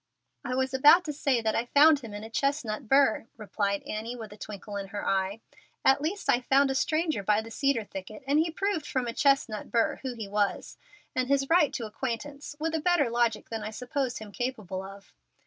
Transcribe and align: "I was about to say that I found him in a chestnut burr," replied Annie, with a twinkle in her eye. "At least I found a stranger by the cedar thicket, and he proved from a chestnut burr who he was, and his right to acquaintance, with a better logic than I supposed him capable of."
"I 0.43 0.55
was 0.55 0.73
about 0.73 1.03
to 1.05 1.13
say 1.13 1.41
that 1.41 1.53
I 1.53 1.65
found 1.65 1.99
him 1.99 2.11
in 2.15 2.23
a 2.23 2.29
chestnut 2.31 2.89
burr," 2.89 3.27
replied 3.37 3.83
Annie, 3.83 4.15
with 4.15 4.33
a 4.33 4.35
twinkle 4.35 4.75
in 4.75 4.87
her 4.87 5.05
eye. 5.07 5.41
"At 5.85 6.01
least 6.01 6.27
I 6.27 6.41
found 6.41 6.71
a 6.71 6.73
stranger 6.73 7.21
by 7.21 7.39
the 7.39 7.51
cedar 7.51 7.83
thicket, 7.83 8.23
and 8.25 8.39
he 8.39 8.49
proved 8.49 8.87
from 8.87 9.05
a 9.05 9.13
chestnut 9.13 9.69
burr 9.69 9.97
who 10.01 10.15
he 10.15 10.27
was, 10.27 10.75
and 11.15 11.27
his 11.27 11.47
right 11.51 11.71
to 11.73 11.85
acquaintance, 11.85 12.55
with 12.59 12.73
a 12.73 12.81
better 12.81 13.11
logic 13.11 13.49
than 13.49 13.61
I 13.61 13.69
supposed 13.69 14.17
him 14.17 14.31
capable 14.31 14.81
of." 14.81 15.13